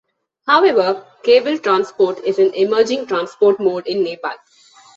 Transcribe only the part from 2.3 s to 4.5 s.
an emerging transport mode in Nepal.